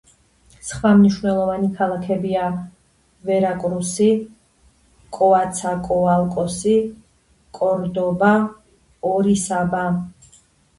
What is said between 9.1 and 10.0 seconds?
ორისაბა.